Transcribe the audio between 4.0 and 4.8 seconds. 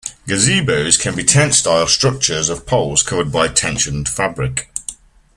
fabric.